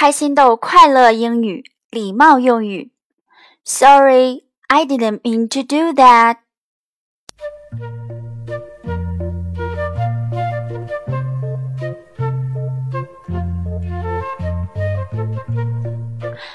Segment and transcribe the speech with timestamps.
[0.00, 2.90] 开心豆快乐英语礼貌用语。
[3.66, 6.36] Sorry, I didn't mean to do that.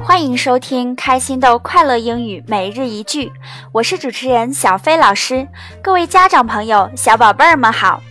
[0.02, 3.30] 欢迎收听开心豆快乐英语每日一句，
[3.72, 5.46] 我是主持人小飞老师。
[5.82, 8.02] 各位家长朋友、小宝贝儿们好。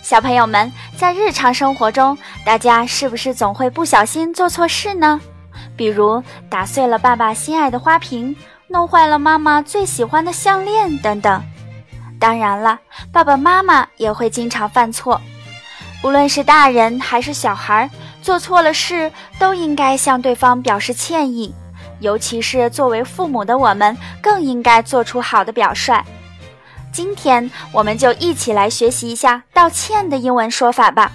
[0.00, 5.18] 小朋友们，在日常生活中，大家是不是总会不小心做错事呢？
[5.74, 8.36] 比如打碎了爸爸心爱的花瓶，
[8.68, 11.42] 弄坏了妈妈最喜欢的项链等等。
[12.18, 12.78] 当然了，
[13.10, 15.18] 爸爸妈妈也会经常犯错。
[16.04, 17.88] 无论是大人还是小孩，
[18.20, 21.54] 做错了事都应该向对方表示歉意。
[22.00, 26.04] 尤其是作为父母的我们，更应该做出好的表率。
[26.92, 31.12] 今天我们就一起来学习一下道歉的英文说法吧。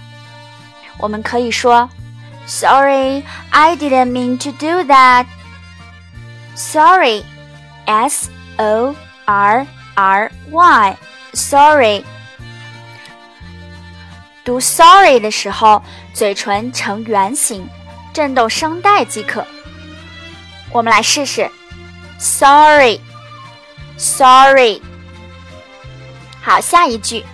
[0.97, 1.89] 我们可以说
[2.47, 5.25] ：“Sorry, I didn't mean to do that.”
[6.55, 7.23] Sorry,
[7.85, 8.95] S O
[9.25, 10.97] R R Y,
[11.33, 12.05] sorry.
[14.45, 17.67] 读 sorry 的时候，嘴唇呈圆形，
[18.13, 19.45] 震动声带即可。
[20.71, 21.49] 我们来试试
[22.17, 23.01] ：Sorry,
[23.97, 24.81] sorry.
[26.45, 27.25] 好，下一句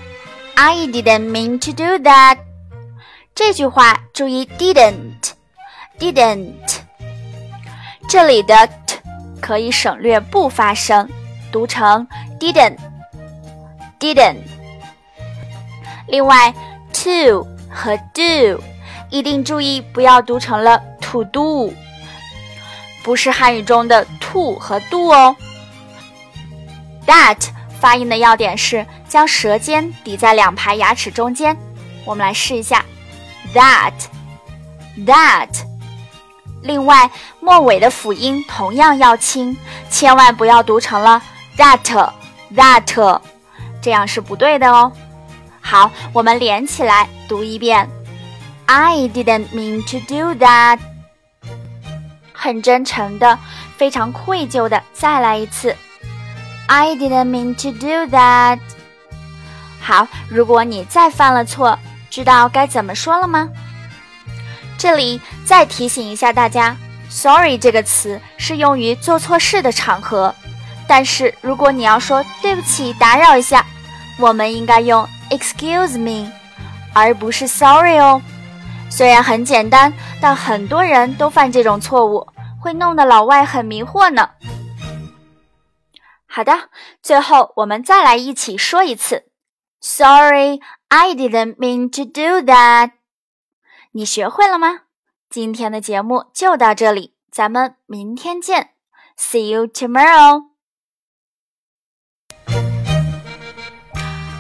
[0.56, 2.38] ，I didn't mean to do that。
[3.36, 6.56] 这句话注意 didn't，didn't，
[8.08, 8.96] 这里的 t
[9.42, 11.10] 可以省略不发声，
[11.52, 12.08] 读成
[12.40, 14.38] didn't，didn't。
[16.08, 16.54] 另外
[16.94, 18.64] ，to 和 do
[19.10, 21.74] 一定注意不要读成了 to do，
[23.04, 25.36] 不是汉语中的 to 和 do 哦。
[27.06, 27.40] That
[27.82, 28.86] 发音的要点是。
[29.10, 31.58] 将舌尖抵在两排牙齿中间，
[32.06, 32.86] 我们来试一下
[33.54, 35.50] ，that，that。
[36.62, 39.58] 另外，末尾的辅音同样要轻，
[39.90, 41.22] 千万不要读成了
[41.58, 43.22] that，that，
[43.82, 44.90] 这样是不对的哦。
[45.60, 47.90] 好，我们连起来读一遍
[48.68, 50.80] ，I didn't mean to do that。
[52.32, 53.38] 很真诚的，
[53.76, 55.76] 非常愧疚的，再来一次
[56.72, 58.60] ，I didn't mean to do that。
[59.82, 61.78] 好，如果你再犯了错，
[62.10, 63.50] 知道该怎么说了吗？
[64.78, 66.78] 这里再提醒一下大家
[67.10, 70.34] ，“sorry” 这个词是用于做错事的场合，
[70.88, 73.66] 但是如果你要说“对不起，打扰一下”，
[74.18, 76.32] 我们应该用 “excuse me”，
[76.94, 78.22] 而不是 “sorry” 哦。
[78.90, 82.26] 虽然很简单，但很多人都犯这种错误，
[82.62, 84.30] 会弄得老外很迷惑呢。
[86.34, 86.70] 好的，
[87.04, 89.26] 最后我们再来一起说一次。
[89.82, 92.92] Sorry, I didn't mean to do that.
[93.92, 94.84] 你学会了吗？
[95.30, 98.70] 今天的节目就到这里，咱们明天见。
[99.18, 100.46] See you tomorrow.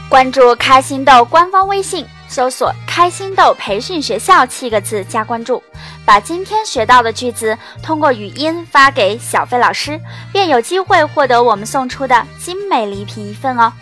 [0.09, 5.61] 关注开心豆官方微信，搜索“开心豆培训学校”七个字加关注，
[6.05, 9.99] 把今天学到的句子通过语音发给小飞老师，
[10.31, 13.73] 便有机会获得我们送出的精美礼品一份哦。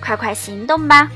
[0.00, 1.06] 快快行动吧！